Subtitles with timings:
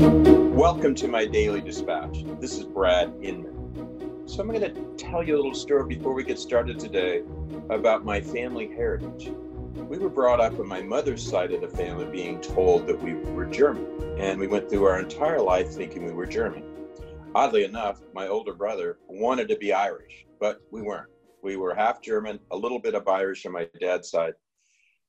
[0.00, 2.24] Welcome to my daily dispatch.
[2.40, 4.26] This is Brad Inman.
[4.26, 7.22] So, I'm going to tell you a little story before we get started today
[7.68, 9.30] about my family heritage.
[9.74, 13.12] We were brought up on my mother's side of the family being told that we
[13.12, 16.64] were German, and we went through our entire life thinking we were German.
[17.34, 21.10] Oddly enough, my older brother wanted to be Irish, but we weren't.
[21.42, 24.32] We were half German, a little bit of Irish on my dad's side.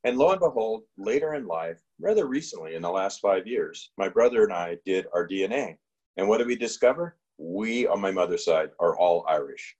[0.04, 4.10] And lo and behold, later in life, rather recently in the last five years, my
[4.10, 5.78] brother and I did our DNA.
[6.18, 7.18] And what did we discover?
[7.38, 9.76] We, on my mother's side, are all Irish.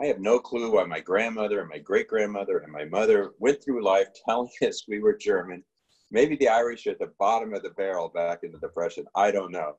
[0.00, 3.62] I have no clue why my grandmother and my great grandmother and my mother went
[3.62, 5.64] through life telling us we were German.
[6.12, 9.04] Maybe the Irish are at the bottom of the barrel back in the Depression.
[9.16, 9.78] I don't know.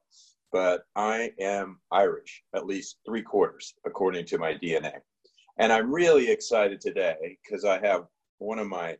[0.52, 4.94] But I am Irish, at least three quarters, according to my DNA.
[5.59, 8.06] And I'm really excited today because I have
[8.40, 8.98] one of my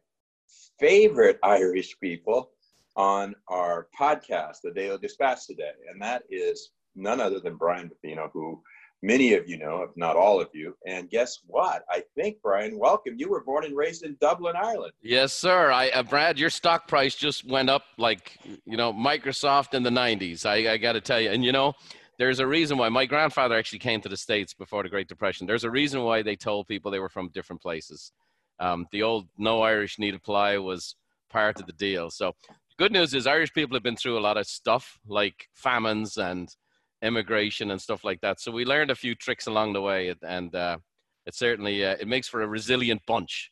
[0.80, 2.52] favorite Irish people
[2.96, 5.72] on our podcast, The Daily Dispatch, today.
[5.92, 8.62] And that is none other than Brian Buffini, who
[9.02, 10.75] many of you know, if not all of you.
[10.88, 11.84] And guess what?
[11.90, 13.16] I think, Brian, welcome.
[13.18, 14.94] You were born and raised in Dublin, Ireland.
[15.02, 15.72] Yes, sir.
[15.72, 19.90] I, uh, Brad, your stock price just went up like, you know, Microsoft in the
[19.90, 20.45] 90s.
[20.45, 21.30] I, I got to tell you.
[21.30, 21.73] And, you know,
[22.18, 25.45] there's a reason why my grandfather actually came to the States before the Great Depression.
[25.45, 28.12] There's a reason why they told people they were from different places.
[28.59, 30.95] Um, the old no Irish need apply was
[31.30, 32.09] part of the deal.
[32.09, 32.33] So,
[32.77, 36.50] good news is Irish people have been through a lot of stuff like famines and
[37.02, 38.39] immigration and stuff like that.
[38.39, 40.78] So we learned a few tricks along the way, and uh,
[41.25, 43.52] it certainly uh, it makes for a resilient bunch.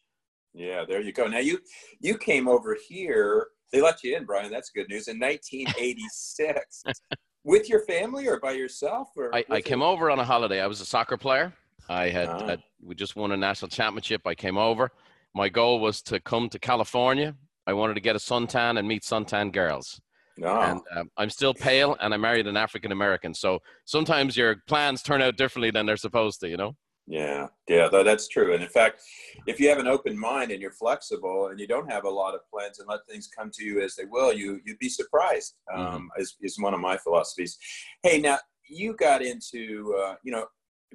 [0.53, 1.27] Yeah, there you go.
[1.27, 1.59] Now you
[1.99, 3.47] you came over here.
[3.71, 4.51] They let you in, Brian.
[4.51, 5.07] That's good news.
[5.07, 6.83] In 1986,
[7.43, 9.09] with your family or by yourself?
[9.17, 10.61] Or I, I came over on a holiday.
[10.61, 11.53] I was a soccer player.
[11.89, 14.21] I had, had we just won a national championship.
[14.25, 14.91] I came over.
[15.33, 17.35] My goal was to come to California.
[17.67, 19.99] I wanted to get a suntan and meet suntan girls.
[20.37, 20.59] No.
[20.61, 23.33] And um, I'm still pale and I married an African American.
[23.33, 26.75] So sometimes your plans turn out differently than they're supposed to, you know?
[27.07, 28.53] Yeah, yeah, that's true.
[28.53, 29.01] And in fact,
[29.45, 32.33] if you have an open mind and you're flexible and you don't have a lot
[32.33, 35.55] of plans and let things come to you as they will, you you'd be surprised.
[35.71, 36.21] Um, mm-hmm.
[36.21, 37.59] is is one of my philosophies.
[38.01, 40.47] Hey, now you got into uh, you know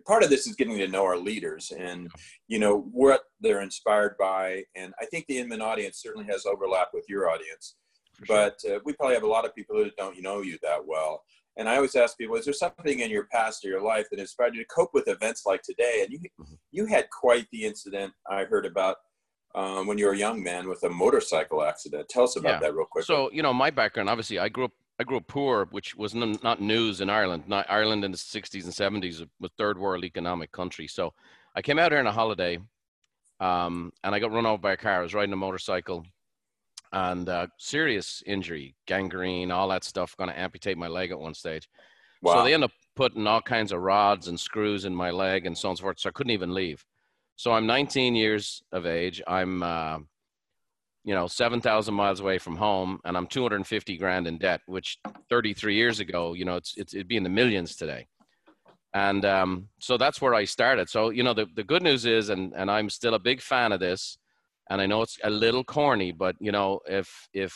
[0.06, 2.10] part of this is getting to know our leaders and
[2.48, 6.88] you know what they're inspired by, and I think the Inman audience certainly has overlap
[6.92, 7.74] with your audience
[8.28, 11.22] but uh, we probably have a lot of people who don't know you that well.
[11.56, 14.20] And I always ask people, is there something in your past or your life that
[14.20, 16.00] inspired you to cope with events like today?
[16.02, 16.54] And you, mm-hmm.
[16.70, 18.96] you had quite the incident I heard about
[19.54, 22.08] um, when you were a young man with a motorcycle accident.
[22.08, 22.68] Tell us about yeah.
[22.68, 23.04] that real quick.
[23.04, 26.14] So, you know, my background, obviously, I grew up I grew up poor, which was
[26.14, 27.44] not news in Ireland.
[27.46, 30.86] Not Ireland in the 60s and 70s was third world economic country.
[30.86, 31.14] So
[31.56, 32.58] I came out here on a holiday,
[33.40, 34.98] um, and I got run over by a car.
[34.98, 36.04] I was riding a motorcycle,
[36.92, 40.14] and uh, serious injury, gangrene, all that stuff.
[40.18, 41.66] Going to amputate my leg at one stage.
[42.20, 42.34] Wow.
[42.34, 45.56] So they end up putting all kinds of rods and screws in my leg and
[45.56, 46.00] so on and so forth.
[46.00, 46.84] So I couldn't even leave.
[47.36, 49.22] So I'm 19 years of age.
[49.26, 50.00] I'm, uh,
[51.10, 54.98] you know, 7,000 miles away from home, and I'm 250 grand in debt, which
[55.28, 58.06] 33 years ago, you know, it's, it's it'd be in the millions today.
[58.94, 60.88] And um, so that's where I started.
[60.88, 63.72] So you know, the, the good news is, and and I'm still a big fan
[63.72, 64.18] of this
[64.70, 67.54] and I know it's a little corny, but you know, if if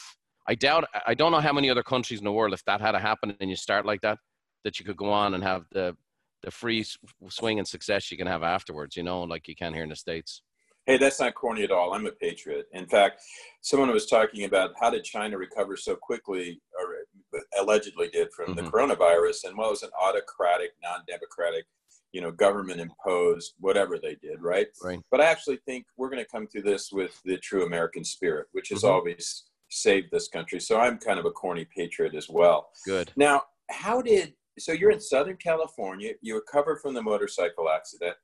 [0.49, 2.93] I doubt, I don't know how many other countries in the world, if that had
[2.93, 4.19] to happen and you start like that,
[4.65, 5.97] that you could go on and have the
[6.43, 6.85] the free
[7.29, 8.97] swing and success you can have afterwards.
[8.97, 10.43] You know, like you can here in the states.
[10.87, 11.95] Hey, that's not corny at all.
[11.95, 12.67] I'm a patriot.
[12.73, 13.23] In fact,
[13.63, 18.65] someone was talking about how did China recover so quickly, or allegedly did from mm-hmm.
[18.65, 21.65] the coronavirus, and well, it was an autocratic, non-democratic
[22.13, 24.69] you know, government imposed, whatever they did, right?
[24.83, 25.01] Right.
[25.11, 28.47] But I actually think we're going to come through this with the true American spirit,
[28.53, 28.95] which has mm-hmm.
[28.95, 30.61] always saved this country.
[30.61, 32.69] So I'm kind of a corny patriot as well.
[32.87, 33.11] Good.
[33.17, 38.15] Now, how did so you're in Southern California, you recovered from the motorcycle accident.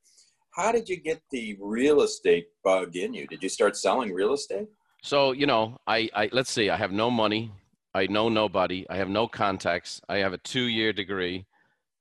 [0.52, 3.26] How did you get the real estate bug in you?
[3.26, 4.68] Did you start selling real estate?
[5.02, 7.52] So, you know, I, I let's see, I have no money.
[7.94, 8.86] I know nobody.
[8.88, 10.00] I have no contacts.
[10.08, 11.46] I have a two year degree.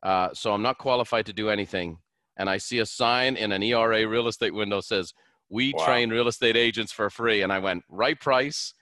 [0.04, 1.98] Uh, so I'm not qualified to do anything.
[2.38, 5.13] And I see a sign in an ERA real estate window says,
[5.50, 5.86] "We wow.
[5.86, 8.74] train real estate agents for free." And I went, "Right price."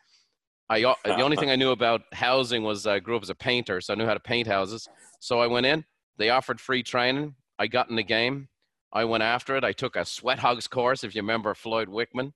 [0.70, 3.36] I uh, the only thing I knew about housing was I grew up as a
[3.36, 4.88] painter, so I knew how to paint houses.
[5.20, 5.86] So I went in.
[6.18, 7.36] They offered free training.
[7.58, 8.50] I got in the game.
[8.94, 9.64] I went after it.
[9.64, 12.32] I took a sweat hogs course, if you remember Floyd Wickman.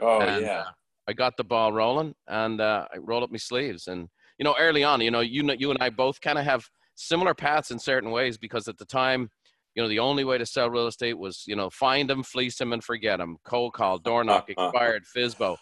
[0.00, 0.60] Oh and, yeah.
[0.60, 0.64] Uh,
[1.08, 3.88] I got the ball rolling, and uh, I rolled up my sleeves.
[3.88, 4.08] And
[4.38, 6.64] you know, early on, you know, you you and I both kind of have
[6.94, 9.30] similar paths in certain ways because at the time,
[9.74, 12.58] you know, the only way to sell real estate was, you know, find them, fleece
[12.58, 13.36] them, and forget them.
[13.44, 15.56] Cold call, door knock, expired, FSBO.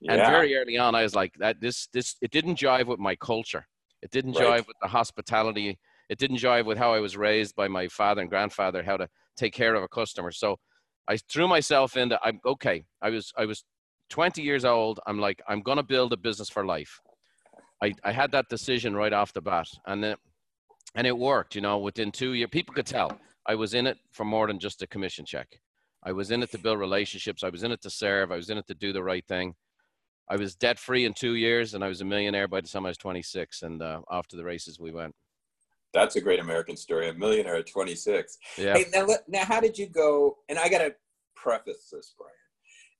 [0.00, 0.12] Yeah.
[0.12, 3.16] And very early on, I was like, that this this it didn't jive with my
[3.16, 3.66] culture.
[4.02, 4.60] It didn't Right.
[4.60, 5.78] jive with the hospitality.
[6.10, 9.08] It didn't jive with how I was raised by my father and grandfather, how to
[9.36, 10.30] take care of a customer.
[10.30, 10.56] So
[11.08, 12.18] I threw myself into.
[12.22, 12.84] I'm okay.
[13.02, 13.64] I was I was
[14.10, 15.00] 20 years old.
[15.06, 17.00] I'm like I'm gonna build a business for life.
[17.82, 20.16] I I had that decision right off the bat, and then
[20.94, 21.54] and it worked.
[21.54, 24.58] You know, within two years, people could tell I was in it for more than
[24.58, 25.48] just a commission check.
[26.02, 27.42] I was in it to build relationships.
[27.42, 28.30] I was in it to serve.
[28.30, 29.54] I was in it to do the right thing.
[30.28, 32.86] I was debt free in two years, and I was a millionaire by the time
[32.86, 33.62] I was 26.
[33.62, 35.14] And uh, to the races we went.
[35.94, 37.08] That's a great American story.
[37.08, 38.36] A millionaire at 26.
[38.58, 38.76] Yeah.
[38.76, 40.36] Hey, now, now, how did you go?
[40.48, 40.94] And I got to
[41.36, 42.32] preface this, Brian.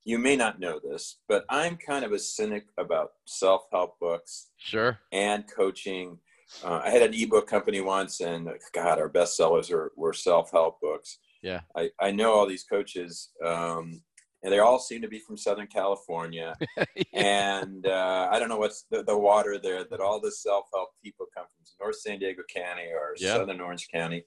[0.05, 4.51] You may not know this, but I'm kind of a cynic about self help books
[4.59, 4.99] Sure.
[5.13, 6.19] and coaching.
[6.63, 10.51] Uh, I had an ebook company once, and God, our best sellers were, were self
[10.53, 11.19] help books.
[11.43, 11.61] Yeah.
[11.77, 14.03] I, I know all these coaches, um,
[14.45, 16.55] and they all seem to be from Southern California.
[17.15, 20.91] and uh, I don't know what's the, the water there that all the self help
[21.03, 23.35] people come from North San Diego County or Yeah.
[23.35, 24.25] Southern Orange County.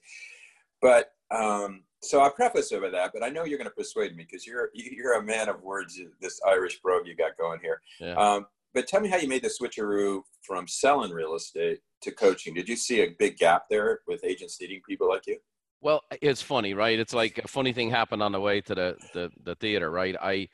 [0.82, 4.24] But um, so I preface over that, but I know you're going to persuade me
[4.24, 5.98] because you're you're a man of words.
[6.20, 7.80] This Irish brogue you got going here.
[8.00, 8.14] Yeah.
[8.14, 12.54] Um, but tell me how you made the switcheroo from selling real estate to coaching.
[12.54, 15.38] Did you see a big gap there with agents needing people like you?
[15.80, 16.98] Well, it's funny, right?
[16.98, 20.16] It's like a funny thing happened on the way to the, the, the theater, right?
[20.20, 20.48] I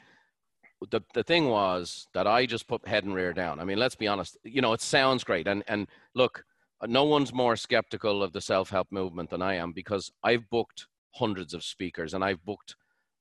[0.91, 3.59] the the thing was that I just put head and rear down.
[3.61, 4.37] I mean, let's be honest.
[4.45, 6.45] You know, it sounds great, and and look,
[6.81, 10.49] uh, no one's more skeptical of the self help movement than I am because I've
[10.51, 12.77] booked hundreds of speakers, and I've booked,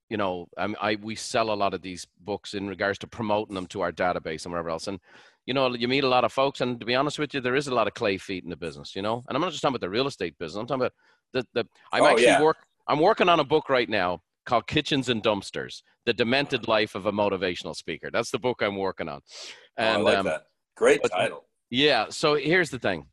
[0.09, 3.55] you know, I, I we sell a lot of these books in regards to promoting
[3.55, 4.99] them to our database and whatever else, and
[5.45, 7.55] you know, you meet a lot of folks, and to be honest with you, there
[7.55, 9.23] is a lot of clay feet in the business, you know.
[9.27, 10.59] And I'm not just talking about the real estate business.
[10.59, 10.93] I'm talking about
[11.33, 11.67] the the.
[11.91, 12.41] I'm Oh, actually yeah.
[12.41, 12.57] work.
[12.87, 17.05] I'm working on a book right now called Kitchens and Dumpsters: The Demented Life of
[17.05, 18.09] a Motivational Speaker.
[18.11, 19.19] That's the book I'm working on.
[19.21, 20.43] Oh, And I like um, that.
[20.77, 21.45] Great but- title.
[21.69, 23.07] yeah, so here's the thing.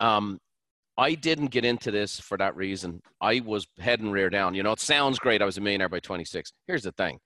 [0.00, 0.38] Um,
[0.98, 3.02] I didn't get into this for that reason.
[3.20, 4.54] I was head and rear down.
[4.54, 5.42] You know, it sounds great.
[5.42, 6.52] I was a millionaire by 26.
[6.66, 7.18] Here's the thing.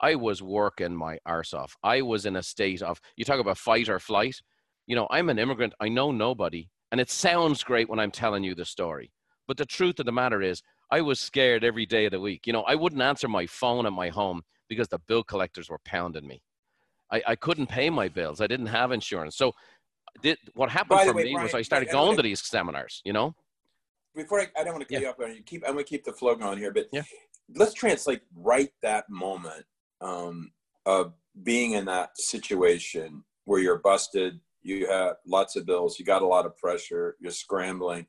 [0.00, 1.76] I was working my arse off.
[1.82, 4.36] I was in a state of, you talk about fight or flight.
[4.86, 5.72] You know, I'm an immigrant.
[5.80, 6.68] I know nobody.
[6.92, 9.10] And it sounds great when I'm telling you the story.
[9.48, 12.46] But the truth of the matter is, I was scared every day of the week.
[12.46, 15.80] You know, I wouldn't answer my phone at my home because the bill collectors were
[15.84, 16.42] pounding me.
[17.10, 18.40] I, I couldn't pay my bills.
[18.40, 19.36] I didn't have insurance.
[19.36, 19.52] So
[20.22, 23.12] did, what happened for way, me was I started I- going wanna- these seminars, you
[23.12, 23.34] know?
[24.14, 25.12] Before I, I don't want to cut Yeah.
[25.18, 25.42] you off you.
[25.42, 27.02] Keep I'm going to keep the flow going here, but Yeah.
[27.54, 29.66] let's translate right that moment
[30.00, 30.50] um,
[30.84, 31.12] of
[31.42, 36.26] being in that situation where you're busted, you have lots of bills, you got a
[36.26, 38.06] lot of pressure, you're scrambling,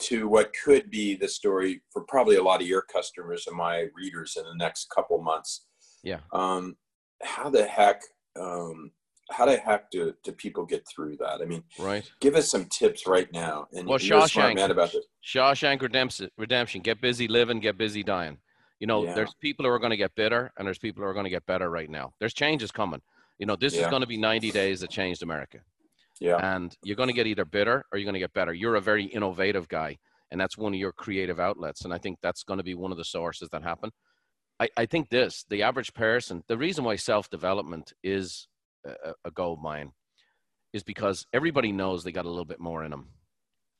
[0.00, 3.86] to what could be the story for probably a lot of your customers and my
[3.96, 5.66] readers in the next couple months.
[6.04, 6.20] Yeah.
[6.32, 6.76] Um,
[7.22, 8.02] how the heck?
[8.38, 8.92] Um,
[9.30, 11.40] how the heck do, do people get through that?
[11.42, 12.10] I mean, Right.
[12.20, 13.66] give us some tips right now.
[13.72, 14.54] And Well, you're a smart Shawshank.
[14.56, 15.04] man about this.
[15.26, 16.80] Shawshank Redemption, Redemption.
[16.80, 18.38] Get busy living, get busy dying.
[18.80, 19.14] You know, Yeah.
[19.14, 21.30] there's people who are going to get bitter and there's people who are going to
[21.30, 22.12] get better right now.
[22.20, 23.02] There's changes coming.
[23.38, 25.58] You know, this is going to be 90 days that changed America.
[26.20, 26.36] Yeah.
[26.54, 28.52] And you're going to get either bitter or you're going to get better.
[28.52, 29.98] You're a very innovative guy,
[30.30, 31.84] and that's one of your creative outlets.
[31.84, 33.90] And I think that's going to be one of the sources that happen.
[34.58, 38.48] I, I think this, the average person, the reason why self development is
[38.84, 39.92] a, a gold mine
[40.72, 43.10] is because everybody knows they got a little bit more in them.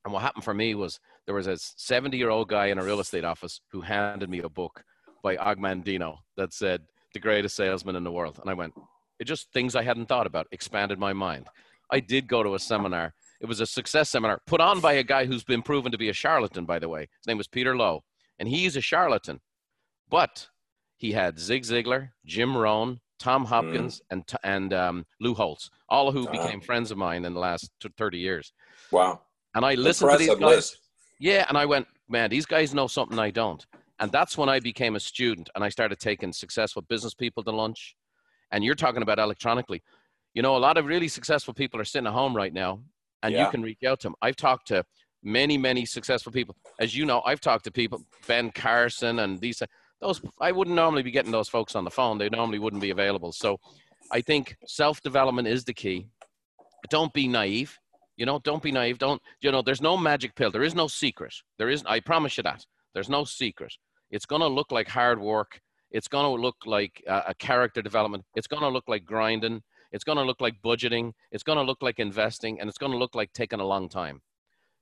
[0.09, 2.83] And what happened for me was there was a 70 year old guy in a
[2.83, 4.83] real estate office who handed me a book
[5.23, 6.81] by Og Mandino that said,
[7.13, 8.39] The greatest salesman in the world.
[8.41, 8.73] And I went,
[9.21, 11.47] It just things I hadn't thought about, expanded my mind.
[11.91, 13.13] I did go to a seminar.
[13.43, 16.09] It was a success seminar put on by a guy who's been proven to be
[16.09, 17.03] a charlatan, by the way.
[17.03, 18.03] His name was Peter Lowe,
[18.39, 19.41] and he's a charlatan.
[20.09, 20.49] But
[20.97, 26.15] he had Zig Ziglar, Jim Rohn, Tom Hopkins, and and um, Lou Holtz, all of
[26.15, 26.33] who Wow.
[26.33, 28.55] became friends of mine in the last t- 30 years.
[28.91, 29.21] Wow.
[29.59, 30.41] And I listened to these guys.
[30.41, 30.79] list.
[31.19, 33.67] Yeah, and I went, man, these guys know something I don't.
[33.99, 37.51] And that's when I became a student and I started taking successful business people to
[37.51, 37.97] lunch.
[38.53, 39.83] And you're talking about electronically.
[40.33, 42.83] You know, a lot of really successful people are sitting at home right now
[43.25, 43.47] and Yeah.
[43.47, 44.15] you can reach out to them.
[44.23, 44.85] I've talked to
[45.25, 46.55] many, many successful people.
[46.79, 49.61] As you know, I've talked to people, Ben Carson and these,
[50.01, 52.19] those, I wouldn't normally be getting those folks on the phone.
[52.19, 53.33] They normally wouldn't be available.
[53.33, 53.59] So
[54.13, 56.07] I think self development is the key.
[56.91, 57.77] Don't be naive.
[58.19, 58.99] You know, don't be naive.
[58.99, 60.51] Don't, you know, there's no magic pill.
[60.51, 61.33] There is no secret.
[61.57, 62.67] There is, I promise you that.
[62.93, 63.73] There's no secret.
[64.11, 65.61] It's going to look like hard work.
[65.93, 68.25] It's going to look like uh, a character development.
[68.35, 69.63] It's going to look like grinding.
[69.93, 71.13] It's going to look like budgeting.
[71.31, 72.61] It's going to look like investing.
[72.61, 74.21] And it's going to look like taking a long time.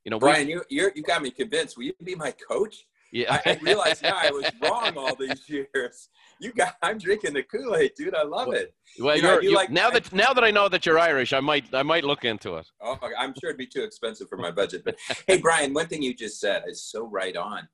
[0.05, 1.77] You know, Brian, you you're, you got me convinced.
[1.77, 2.87] Will you be my coach?
[3.13, 3.41] Yeah.
[3.45, 6.09] I, I realize now I was wrong all these years.
[6.41, 8.15] You got, I'm drinking the Kool Aid, dude.
[8.15, 8.75] I love it.
[8.99, 11.41] Well, you know, you like now that now that I know that you're Irish, I
[11.41, 12.67] might I might look into it.
[12.81, 14.83] Oh, I'm sure it'd be too expensive for my budget.
[14.85, 14.97] But
[15.27, 17.69] hey, Brian, one thing you just said is so right on.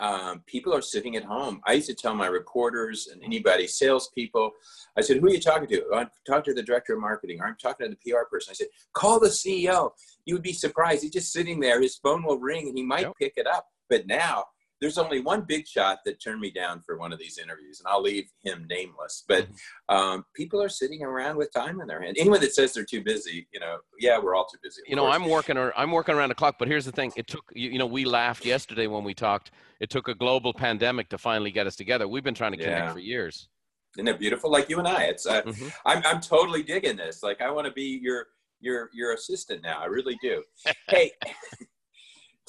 [0.00, 1.60] Um, people are sitting at home.
[1.66, 4.52] I used to tell my reporters and anybody, salespeople,
[4.96, 7.40] I said, "Who are you talking to?" Oh, I'm talking to the director of marketing,
[7.40, 8.52] or I'm talking to the PR person.
[8.52, 9.90] I said, "Call the CEO."
[10.24, 11.02] You would be surprised.
[11.02, 11.80] He's just sitting there.
[11.80, 13.14] His phone will ring, and he might yep.
[13.20, 13.66] pick it up.
[13.88, 14.44] But now
[14.80, 17.88] there's only one big shot that turned me down for one of these interviews, and
[17.88, 19.24] I'll leave him nameless.
[19.26, 19.94] But mm-hmm.
[19.94, 22.16] um, people are sitting around with time in their hand.
[22.18, 24.82] Anyone that says they're too busy, you know, yeah, we're all too busy.
[24.86, 25.16] You know, course.
[25.16, 26.56] I'm working or I'm working around the clock.
[26.58, 29.50] But here's the thing: it took you, you know, we laughed yesterday when we talked.
[29.80, 32.08] It took a global pandemic to finally get us together.
[32.08, 32.92] We've been trying to connect yeah.
[32.92, 33.48] for years.
[33.96, 34.50] Isn't it beautiful?
[34.50, 35.68] Like you and I, it's uh, mm-hmm.
[35.86, 37.22] I'm I'm totally digging this.
[37.22, 38.26] Like I want to be your
[38.60, 39.80] your your assistant now.
[39.80, 40.42] I really do.
[40.88, 41.10] hey.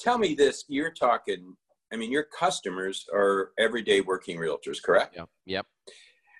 [0.00, 1.54] tell me this you're talking
[1.92, 5.16] I mean, your customers are everyday working realtors, correct?
[5.16, 5.24] Yeah.
[5.46, 5.66] Yep.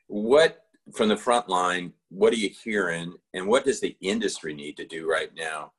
[0.07, 0.59] What
[0.95, 1.93] from the front line?
[2.09, 5.73] What are you hearing, and what does the industry need to do right now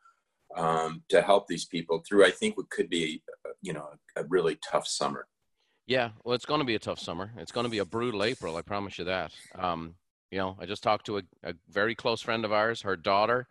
[0.56, 2.26] um, to help these people through?
[2.26, 3.22] I think what could be,
[3.62, 5.28] you know, a really tough summer.
[5.88, 7.32] Yeah, well, it's going to be a tough summer.
[7.38, 8.56] It's going to be a brutal April.
[8.56, 9.34] I promise you that.
[9.58, 9.96] Um,
[10.30, 12.82] you know, I just talked to a, a very close friend of ours.
[12.82, 13.48] Her daughter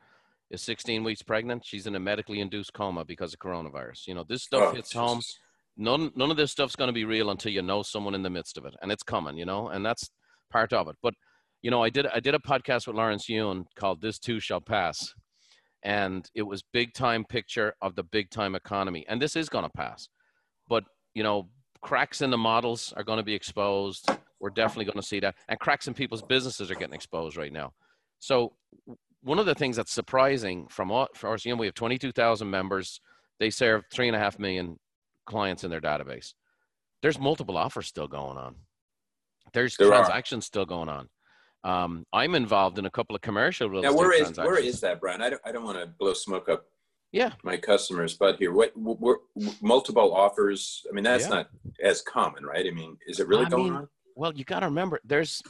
[0.51, 1.65] is 16 weeks pregnant.
[1.65, 4.07] She's in a medically induced coma because of coronavirus.
[4.07, 5.01] You know, this stuff oh, hits Jesus.
[5.01, 5.21] home
[5.81, 8.31] none none of this stuff's going to be real until you know someone in the
[8.31, 10.11] midst of it and it's coming you know and that's
[10.53, 10.97] part of it.
[11.03, 11.15] But
[11.63, 14.61] you know i did i did a podcast with lawrence yun called this too shall
[14.61, 15.13] pass
[15.83, 19.65] and it was big time picture of the big time economy and this is going
[19.65, 20.09] to pass.
[20.69, 20.85] But
[21.15, 21.49] you know
[21.83, 24.11] cracks in the models are going to be exposed.
[24.39, 27.53] We're definitely going to see that and cracks in people's businesses are getting exposed right
[27.53, 27.73] now.
[28.19, 28.53] So
[29.23, 33.01] one of the things that's surprising from know, we have 22,000 members.
[33.39, 34.79] They serve three and a half million
[35.31, 36.35] clients in their database.
[37.03, 38.57] There's multiple offers still going on.
[39.53, 40.51] There's there transactions are.
[40.53, 41.09] still going on.
[41.63, 45.01] Um, I'm involved in a couple of commercial real now, where is where is that,
[45.01, 45.23] Brian?
[45.23, 46.65] I don't I don't want to blow smoke up.
[47.13, 49.19] Yeah, my customers, but here, what, what
[49.61, 50.87] multiple offers?
[50.89, 51.31] I mean, that's yeah.
[51.31, 51.51] not
[51.83, 52.65] as common, right?
[52.65, 53.89] I mean, is it really I going mean, on?
[54.15, 55.43] Well, you got to remember, there's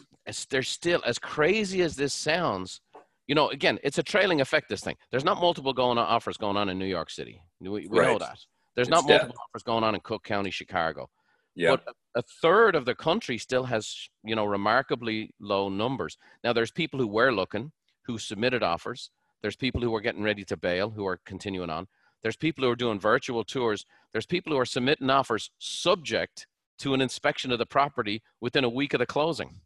[0.48, 2.80] there's still as crazy as this sounds.
[3.26, 4.68] You know, again, it's a trailing effect.
[4.68, 4.96] This thing.
[5.10, 7.42] There's not multiple going on offers going on in New York City.
[7.60, 8.12] We, we right.
[8.12, 8.38] know that.
[8.80, 11.10] There's it's not multiple offers going on in Cook County, Chicago.
[11.54, 11.76] Yeah.
[11.76, 16.16] But a third of the country still has, you know, remarkably low numbers.
[16.42, 17.72] Now there's people who were looking,
[18.06, 19.10] who submitted offers.
[19.42, 21.88] There's people who are getting ready to bail, who are continuing on.
[22.22, 23.84] There's people who are doing virtual tours.
[24.12, 26.46] There's people who are submitting offers subject
[26.78, 29.60] to an inspection of the property within a week of the closing.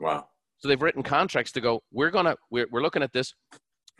[0.00, 0.26] Wow.
[0.58, 3.34] So they've written contracts to go, we're going to, we're, we're looking at this.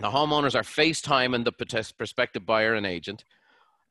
[0.01, 3.23] The homeowners are FaceTiming the prospective buyer and agent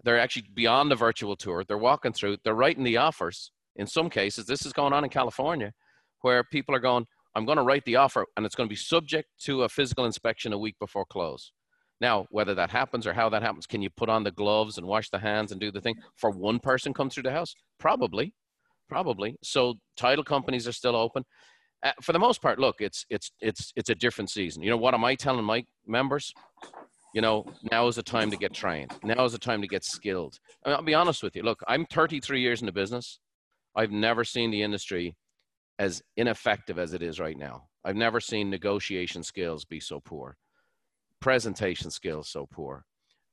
[0.04, 1.64] they're actually beyond the virtual tour.
[1.64, 3.52] They're walking through, they're writing the offers.
[3.76, 5.72] In some cases, this is going on in California,
[6.22, 8.76] where people are going, I'm going to write the offer and it's going to be
[8.76, 11.52] subject to a physical inspection a week before close.
[12.00, 14.88] Now, whether that happens or how that happens, can you put on the gloves and
[14.88, 17.54] wash the hands and do the thing for one person come through the house?
[17.80, 18.34] Probably,
[18.90, 19.36] probably.
[19.44, 21.24] So title companies are still open.
[21.84, 24.64] Uh, for the most part, look, it's it's it's it's a different season.
[24.64, 26.34] You know what am I telling my members?
[27.14, 28.92] You know, now is the time to get trained.
[29.04, 30.40] Now is the time to get skilled.
[30.66, 31.44] I will be honest with you.
[31.44, 33.20] Look, I'm 33 years in the business.
[33.76, 35.16] I've never seen the industry
[35.80, 37.64] as ineffective as it is right now.
[37.86, 40.36] I've never seen negotiation skills be so poor,
[41.22, 42.86] presentation skills so poor.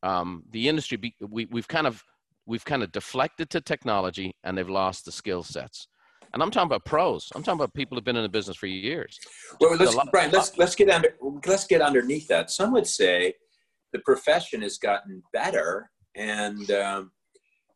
[0.02, 2.02] Um, the industry, be, we, we've kind of
[2.46, 5.88] we've kind of deflected to technology, and they've lost the skill sets.
[6.34, 7.30] And I'm talking about pros.
[7.34, 9.18] I'm talking about people who've been in the business for years.
[9.60, 11.16] Well, let's, Brian, let's let's get under
[11.46, 12.50] let's get underneath that.
[12.50, 13.34] Some would say
[13.94, 17.12] the profession has gotten better and um,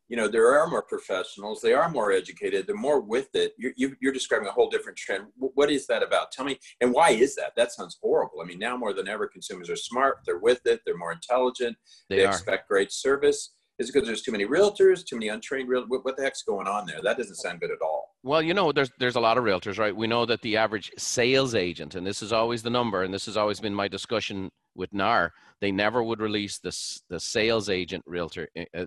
[0.09, 3.53] you know there are more professionals they are more educated they're more with it.
[3.57, 5.25] You're, you're describing a whole different trend.
[5.37, 6.31] What is that about?
[6.31, 7.53] Tell me and why is that?
[7.55, 8.41] That sounds horrible.
[8.41, 11.77] I mean now more than ever consumers are smart they're with it they're more intelligent
[12.09, 13.53] they, they expect great service.
[13.79, 16.43] Is it because there's too many realtors too many untrained real what, what the heck's
[16.43, 16.99] going on there?
[17.01, 18.09] That doesn't sound good at all.
[18.23, 19.95] Well you know there's there's a lot of realtors right?
[19.95, 23.25] We know that the average sales agent and this is always the number and this
[23.27, 26.75] has always been my discussion with nar they never would release the
[27.09, 28.85] the sales agent realtor uh,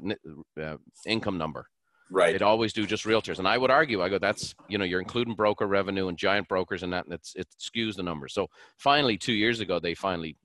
[0.60, 0.76] uh,
[1.06, 1.66] income number.
[2.10, 2.32] Right.
[2.32, 5.00] They'd always do just realtors, and I would argue, I go, that's you know, you're
[5.00, 8.34] including broker revenue and giant brokers and that, and it's it skews the numbers.
[8.34, 10.36] So finally, two years ago, they finally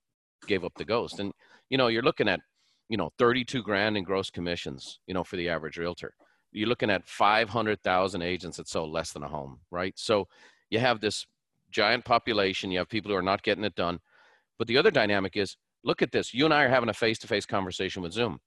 [0.48, 1.34] gave up the ghost, and
[1.70, 2.40] you know, you're looking at
[2.90, 6.14] you know 32 grand in gross commissions, you know, for the average realtor.
[6.54, 9.94] You're looking at 500,000 agents that sold less than a home, right?
[9.98, 10.28] So
[10.70, 11.28] you have this
[11.72, 12.72] giant population.
[12.72, 14.00] You have people who are not getting it done.
[14.58, 15.58] But the other dynamic is
[15.88, 16.34] look at this.
[16.34, 18.40] You and I are having a face to face conversation with Zoom.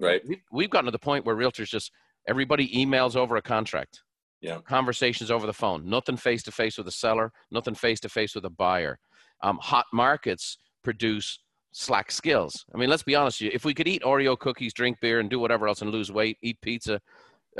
[0.00, 0.22] Right.
[0.26, 1.92] We've, we've gotten to the point where realtors just,
[2.28, 4.02] Everybody emails over a contract.
[4.40, 4.58] Yeah.
[4.66, 5.88] Conversations over the phone.
[5.88, 7.32] Nothing face to face with a seller.
[7.50, 8.98] Nothing face to face with a buyer.
[9.42, 11.40] Um, hot markets produce
[11.72, 12.64] slack skills.
[12.74, 13.42] I mean, let's be honest.
[13.42, 16.36] If we could eat Oreo cookies, drink beer, and do whatever else, and lose weight,
[16.42, 17.00] eat pizza,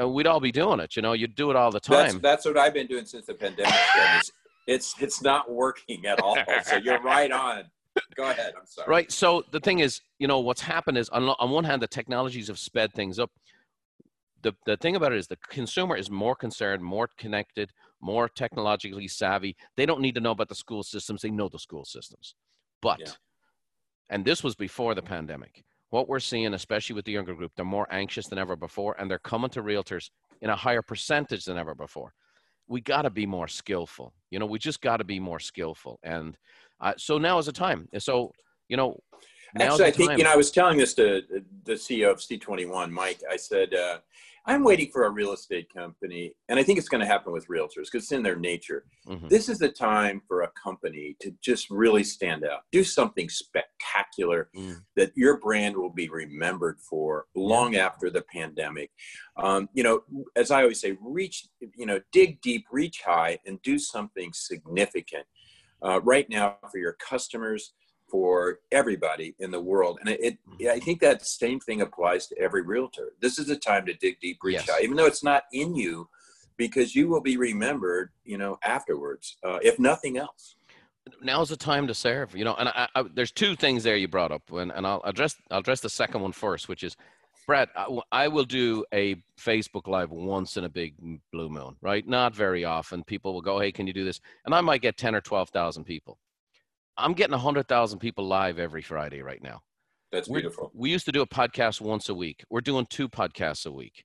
[0.00, 0.94] uh, we'd all be doing it.
[0.96, 2.20] You know, you'd do it all the time.
[2.20, 4.30] That's, that's what I've been doing since the pandemic started.
[4.66, 6.36] It's it's not working at all.
[6.64, 7.64] So you're right on.
[8.14, 8.52] Go ahead.
[8.58, 8.88] I'm sorry.
[8.88, 9.12] Right.
[9.12, 12.48] So the thing is, you know, what's happened is on, on one hand, the technologies
[12.48, 13.30] have sped things up.
[14.42, 19.08] The, the thing about it is the consumer is more concerned, more connected, more technologically
[19.08, 19.56] savvy.
[19.76, 21.22] They don't need to know about the school systems.
[21.22, 22.34] They know the school systems.
[22.80, 23.12] But, yeah.
[24.08, 27.64] and this was before the pandemic, what we're seeing, especially with the younger group, they're
[27.64, 31.58] more anxious than ever before, and they're coming to realtors in a higher percentage than
[31.58, 32.14] ever before.
[32.68, 34.14] We got to be more skillful.
[34.30, 35.98] You know, we just got to be more skillful.
[36.02, 36.38] And
[36.80, 37.88] uh, so now is the time.
[37.98, 38.32] So,
[38.68, 38.98] you know,
[39.58, 40.18] Actually, I think, time.
[40.18, 41.22] you know, I was telling this to
[41.64, 43.20] the CEO of C21, Mike.
[43.28, 43.98] I said, uh,
[44.46, 47.46] I'm waiting for a real estate company, and I think it's going to happen with
[47.48, 48.84] realtors because it's in their nature.
[49.06, 49.28] Mm-hmm.
[49.28, 54.48] This is the time for a company to just really stand out, do something spectacular
[54.56, 54.76] mm.
[54.96, 58.90] that your brand will be remembered for long after the pandemic.
[59.36, 60.00] Um, you know,
[60.36, 61.46] as I always say, reach,
[61.76, 65.26] you know, dig deep, reach high, and do something significant.
[65.82, 67.72] Uh, right now, for your customers,
[68.10, 69.98] for everybody in the world.
[70.00, 73.12] And it, it, I think that same thing applies to every realtor.
[73.20, 74.68] This is a time to dig deep, reach yes.
[74.68, 76.08] out, even though it's not in you,
[76.56, 80.56] because you will be remembered, you know, afterwards, uh, if nothing else.
[81.22, 82.54] Now's the time to serve, you know.
[82.56, 85.60] And I, I, there's two things there you brought up, and, and I'll address I'll
[85.60, 86.96] address the second one first, which is,
[87.46, 90.94] Brad, I, I will do a Facebook Live once in a big
[91.32, 92.06] blue moon, right?
[92.06, 93.02] Not very often.
[93.04, 95.48] People will go, "Hey, can you do this?" And I might get ten or twelve
[95.50, 96.18] thousand people
[97.00, 99.60] I'm getting 100,000 people live every Friday right now.
[100.12, 100.70] That's we're, beautiful.
[100.74, 102.44] We used to do a podcast once a week.
[102.50, 104.04] We're doing two podcasts a week.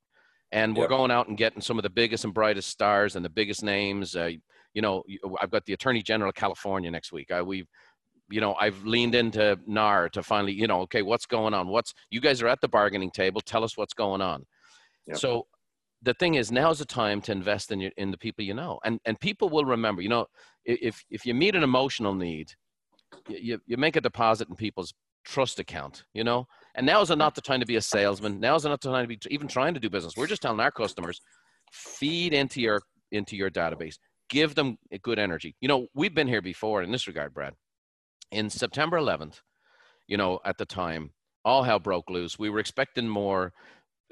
[0.51, 0.89] And we're yep.
[0.89, 4.15] going out and getting some of the biggest and brightest stars and the biggest names.
[4.15, 4.31] Uh,
[4.73, 5.03] you know,
[5.41, 7.31] I've got the Attorney General of California next week.
[7.31, 7.65] I, we,
[8.29, 11.67] you know, I've leaned into NAR to finally, you know, okay, what's going on?
[11.67, 13.41] What's you guys are at the bargaining table?
[13.41, 14.45] Tell us what's going on.
[15.07, 15.17] Yep.
[15.17, 15.47] So
[16.01, 18.79] the thing is, now's the time to invest in your in the people you know,
[18.83, 20.01] and and people will remember.
[20.01, 20.25] You know,
[20.65, 22.51] if if you meet an emotional need,
[23.27, 26.47] you, you make a deposit in people's trust account, you know?
[26.75, 28.39] And now is not the time to be a salesman.
[28.39, 30.13] Now is not the time to be even trying to do business.
[30.15, 31.19] We're just telling our customers,
[31.71, 33.95] feed into your into your database.
[34.29, 35.55] Give them good energy.
[35.61, 37.53] You know, we've been here before in this regard, Brad.
[38.35, 39.39] In September 11th,
[40.07, 41.11] you know, at the time,
[41.45, 42.37] all hell broke loose.
[42.37, 43.53] We were expecting more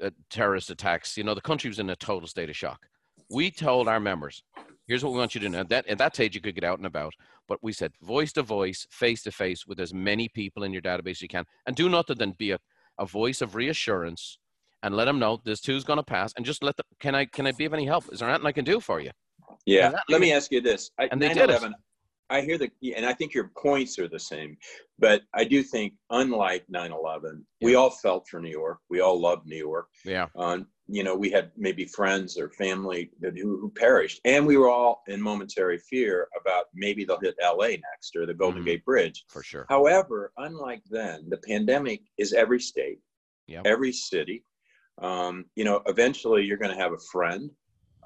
[0.02, 1.18] uh, terrorist attacks.
[1.18, 2.86] You know, the country was in a total state of shock.
[3.30, 4.42] We told our members,
[4.86, 5.62] here's what we want you to know.
[5.64, 7.12] That, at that stage, you could get out and about.
[7.46, 10.80] But we said voice to voice, face to face with as many people in your
[10.80, 11.44] database as you can.
[11.66, 12.58] And do nothing than be a,
[12.98, 14.38] a voice of reassurance
[14.82, 16.32] and let them know this too is going to pass.
[16.34, 18.10] And just let them, can I, can I be of any help?
[18.10, 19.10] Is there anything I can do for you?
[19.66, 19.92] Yeah.
[20.08, 20.90] Let me ask you this.
[20.98, 21.62] I, and they did it.
[22.34, 24.56] I hear the, and I think your points are the same,
[24.98, 27.66] but I do think, unlike 9 11, yeah.
[27.66, 28.78] we all felt for New York.
[28.90, 29.86] We all loved New York.
[30.04, 30.26] Yeah.
[30.36, 34.68] Um, you know, we had maybe friends or family who, who perished, and we were
[34.68, 38.66] all in momentary fear about maybe they'll hit LA next or the Golden mm-hmm.
[38.66, 39.24] Gate Bridge.
[39.28, 39.66] For sure.
[39.68, 42.98] However, unlike then, the pandemic is every state,
[43.46, 43.62] yep.
[43.64, 44.44] every city.
[45.00, 47.50] Um, you know, eventually you're going to have a friend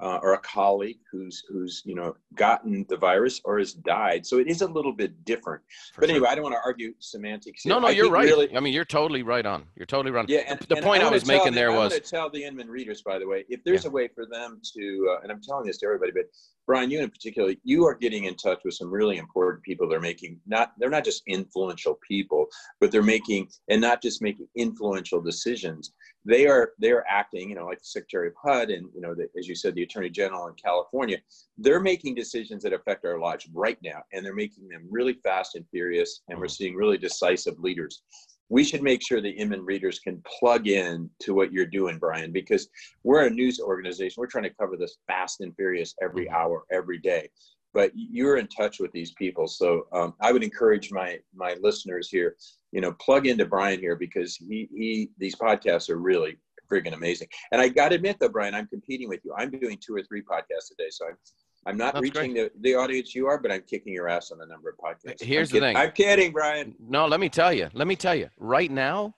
[0.01, 4.25] uh, or a colleague who's who's you know gotten the virus or has died.
[4.25, 5.61] So it is a little bit different.
[5.93, 6.15] For but sure.
[6.15, 7.63] anyway, I don't want to argue semantics.
[7.63, 7.73] Here.
[7.73, 8.25] No, no, I you're right.
[8.25, 9.65] Really, I mean, you're totally right on.
[9.75, 10.27] You're totally right.
[10.29, 11.93] Yeah, and, the, and point I, I was making the, there was.
[11.93, 13.89] I to tell the Inman readers, by the way, if there's yeah.
[13.89, 16.25] a way for them to, uh, and I'm telling this to everybody, but
[16.69, 19.89] Brian, you in particular, you are getting in touch with some really important people.
[19.89, 22.45] They're making not they're not just influential people,
[22.79, 25.93] but they're making and not just making influential decisions.
[26.29, 29.15] They are they are acting, you know, like the Secretary of HUD and you know,
[29.15, 31.17] the, as you said, the Attorney General in California.
[31.57, 35.55] They're making decisions that affect our lives right now, and they're making them really fast
[35.55, 36.21] and furious.
[36.29, 38.03] And we're seeing really decisive leaders
[38.49, 42.31] we should make sure the Inman readers can plug in to what you're doing, Brian,
[42.31, 42.67] because
[43.03, 44.15] we're a news organization.
[44.17, 46.35] We're trying to cover this fast and furious every mm-hmm.
[46.35, 47.29] hour, every day.
[47.73, 52.09] But you're in touch with these people, so um, I would encourage my my listeners
[52.09, 52.35] here,
[52.71, 56.37] you know, plug into Brian here because he he these podcasts are really
[56.71, 57.27] friggin' amazing.
[57.51, 59.33] And I got to admit though, Brian, I'm competing with you.
[59.37, 61.17] I'm doing two or three podcasts a day, so I'm
[61.65, 64.39] I'm not That's reaching the, the audience you are, but I'm kicking your ass on
[64.39, 65.21] the number of podcasts.
[65.21, 65.77] Here's I'm the thing.
[65.77, 66.73] I'm kidding, Brian.
[66.79, 67.69] No, let me tell you.
[67.73, 68.29] Let me tell you.
[68.37, 69.13] Right now,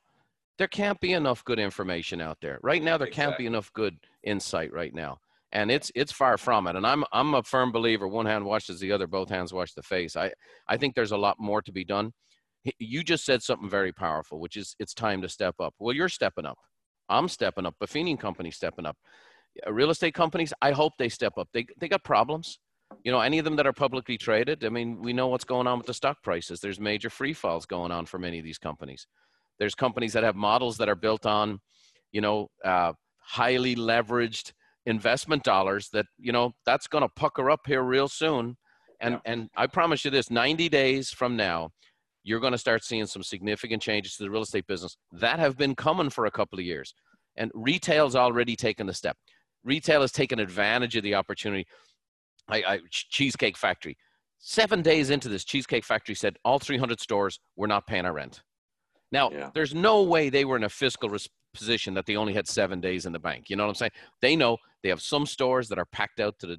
[0.58, 2.60] there can't be enough good information out there.
[2.62, 3.26] Right now, there exactly.
[3.26, 5.20] can't be enough good insight right now.
[5.54, 6.76] And it's it's far from it.
[6.76, 8.08] And I'm I'm a firm believer.
[8.08, 9.08] One hand washes the other.
[9.08, 10.16] Both hands wash the face.
[10.16, 10.32] I
[10.68, 12.12] I think there's a lot more to be done.
[12.80, 15.74] You just said something very powerful, which is it's time to step up.
[15.80, 16.58] Well, you're stepping up.
[17.10, 17.76] I'm stepping up.
[17.82, 18.96] Buffini Company stepping up.
[19.68, 21.50] Real estate companies, I hope they step up.
[21.54, 22.60] They they got problems.
[23.04, 24.64] You know, any of them that are publicly traded.
[24.64, 26.60] I mean, we know what's going on with the stock prices.
[26.60, 29.08] There's major free falls going on for many of these companies.
[29.60, 31.60] There's companies that have models that are built on,
[32.12, 34.54] you know, uh, highly leveraged
[34.86, 35.90] investment dollars.
[35.94, 38.58] That you know that's going to pucker up here real soon.
[39.00, 39.32] And yeah.
[39.32, 41.72] and I promise you this: 90 days from now,
[42.24, 45.58] you're going to start seeing some significant changes to the real estate business that have
[45.58, 46.94] been coming for a couple of years.
[47.38, 49.16] And retail's already taken the step.
[49.64, 51.66] Retail has taken advantage of the opportunity.
[52.50, 53.98] I, I, Cheesecake Factory.
[54.40, 58.42] Seven days into this, Cheesecake Factory said all 300 stores were not paying our rent.
[59.12, 59.52] Now, yeah.
[59.54, 62.80] there's no way they were in a fiscal res- position that they only had seven
[62.80, 63.50] days in the bank.
[63.50, 63.92] You know what I'm saying?
[64.22, 66.58] They know they have some stores that are packed out to the,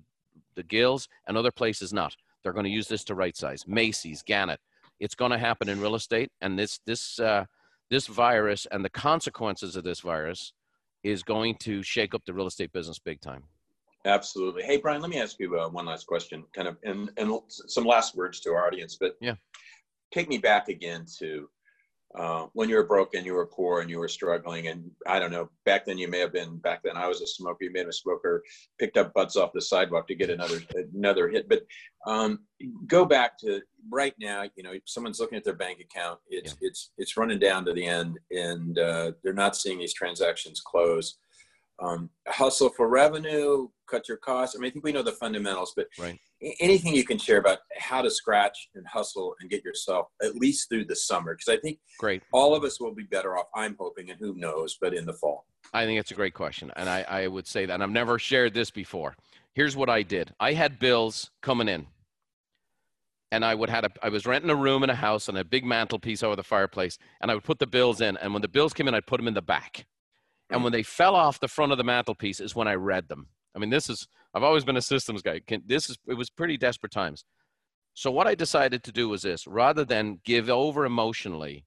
[0.55, 2.15] the gills and other places not.
[2.43, 3.65] They're going to use this to right size.
[3.67, 4.61] Macy's, Gannett,
[5.01, 7.45] it's going to happen in real estate, and this this uh,
[7.91, 10.53] this virus and the consequences of this virus
[11.03, 13.45] is going to shake up the real estate business big time.
[14.05, 14.63] Absolutely.
[14.63, 17.85] Hey, Brian, let me ask you uh, one last question, kind of, and, and some
[17.85, 18.97] last words to our audience.
[18.99, 19.35] But yeah,
[20.13, 21.49] take me back again to
[22.15, 25.19] uh, when you were broke and you were poor and you were struggling and i
[25.19, 27.73] don't know back then you may have been back then i was a smoker you
[27.73, 28.43] may have a smoker
[28.79, 30.61] picked up butts off the sidewalk to get another
[30.95, 31.63] another hit but
[32.07, 32.41] um,
[32.87, 36.69] go back to right now you know someone's looking at their bank account it's yeah.
[36.69, 41.19] it's it's running down to the end and uh, they're not seeing these transactions close
[41.83, 44.57] um, hustle for revenue cut your costs.
[44.57, 46.19] I mean i think we know the fundamentals but right.
[46.61, 50.69] anything you can share about how to scratch and hustle and get yourself at least
[50.69, 52.23] through the summer because i think great.
[52.33, 55.13] all of us will be better off i'm hoping and who knows but in the
[55.13, 55.47] fall.
[55.75, 58.19] I think it's a great question and i, I would say that and i've never
[58.19, 59.17] shared this before.
[59.55, 60.33] Here's what i did.
[60.41, 61.87] I had bills coming in
[63.33, 65.45] and i would had a i was renting a room in a house and a
[65.45, 68.49] big mantelpiece over the fireplace and i would put the bills in and when the
[68.49, 69.87] bills came in i'd put them in the back
[70.53, 73.27] and when they fell off the front of the mantelpiece is when i read them
[73.55, 75.41] I mean, this is I've always been a systems guy.
[75.47, 77.25] Can, this is it was pretty desperate times.
[77.95, 81.67] So what I decided to do was this: rather than give over emotionally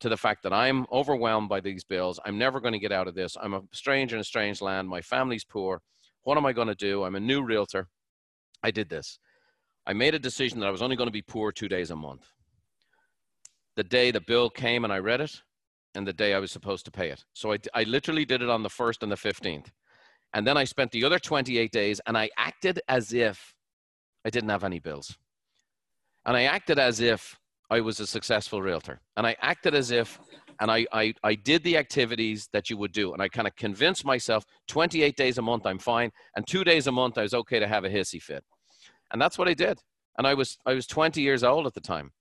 [0.00, 3.08] to the fact that I'm overwhelmed by these bills, I'm never going to get out
[3.08, 3.36] of this.
[3.40, 4.88] I'm a stranger in a strange land.
[4.88, 5.80] My family's poor.
[6.22, 7.04] What am I going to do?
[7.04, 7.88] I'm a new realtor.
[8.62, 9.18] I did this.
[9.86, 11.96] I made a decision that I was only going to be poor two days a
[11.96, 12.26] month.
[13.76, 15.42] The day the bill came and I read it,
[15.96, 17.24] and the day I was supposed to pay it.
[17.32, 19.66] So I, I literally did it on the first and the 15th.
[20.34, 23.54] And then I spent the other 28 days and I acted as if
[24.24, 25.16] I didn't have any bills.
[26.26, 27.38] And I acted as if
[27.70, 29.00] I was a successful realtor.
[29.16, 30.18] And I acted as if,
[30.60, 33.12] and I, I, I did the activities that you would do.
[33.12, 36.10] And I kind of convinced myself 28 days a month, I'm fine.
[36.34, 38.44] And two days a month, I was okay to have a hissy fit.
[39.12, 39.78] And that's what I did.
[40.18, 42.12] And I was, I was 20 years old at the time.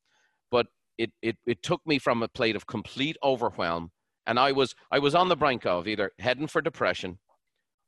[0.51, 3.91] But it, it, it took me from a plate of complete overwhelm.
[4.27, 7.19] And I was, I was on the brink of either heading for depression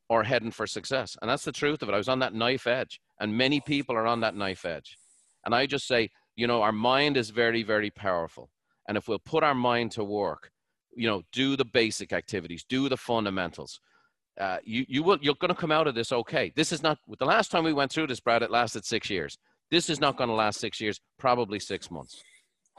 [0.10, 1.18] or heading for success.
[1.22, 1.94] And that's the truth of it.
[1.94, 4.98] I was on that knife edge, and many people are on that knife edge.
[5.46, 8.50] And I just say, you know, our mind is very, very powerful.
[8.88, 10.52] And if we'll put our mind to work,
[10.96, 13.80] you know, do the basic activities, do the fundamentals,
[14.40, 16.54] uh, you, you will, you're going to come out of this okay.
[16.56, 19.38] This is not, the last time we went through this, Brad, it lasted six years.
[19.72, 22.24] This is not going to last six years, probably six months.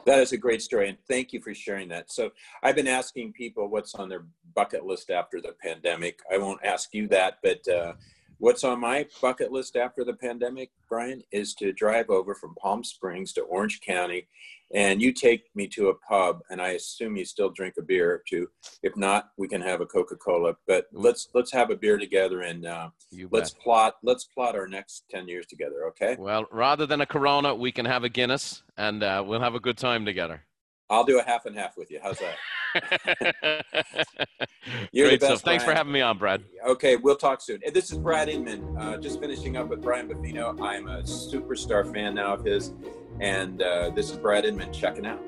[0.08, 2.10] That is a great story, and thank you for sharing that.
[2.10, 2.30] So,
[2.62, 4.24] I've been asking people what's on their
[4.56, 6.20] bucket list after the pandemic.
[6.32, 7.92] I won't ask you that, but uh,
[8.38, 12.84] what's on my bucket list after the pandemic, Brian, is to drive over from Palm
[12.84, 14.26] Springs to Orange County
[14.74, 18.12] and you take me to a pub and i assume you still drink a beer
[18.12, 18.46] or two
[18.82, 22.66] if not we can have a coca-cola but let's let's have a beer together and
[22.66, 22.88] uh,
[23.30, 27.54] let's plot let's plot our next 10 years together okay well rather than a corona
[27.54, 30.44] we can have a guinness and uh, we'll have a good time together
[30.90, 32.36] i'll do a half and half with you how's that
[34.92, 35.44] You're Great the best.
[35.44, 36.44] Thanks for having me on, Brad.
[36.66, 37.60] Okay, we'll talk soon.
[37.72, 38.76] This is Brad Inman.
[38.76, 40.38] Uh, just finishing up with Brian Buffini.
[40.62, 42.72] I'm a superstar fan now of his.
[43.20, 45.20] And uh, this is Brad Inman checking out.